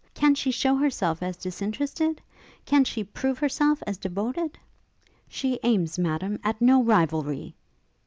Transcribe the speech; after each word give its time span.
can 0.15 0.33
she 0.33 0.49
show 0.49 0.75
herself 0.77 1.21
as 1.21 1.37
disinterested? 1.37 2.19
can 2.65 2.83
she 2.83 3.03
prove 3.03 3.37
herself 3.37 3.83
as 3.85 3.99
devoted?' 3.99 4.57
'She 5.27 5.59
aims, 5.61 5.99
Madam, 5.99 6.39
at 6.43 6.59
no 6.59 6.81
rivalry!' 6.81 7.53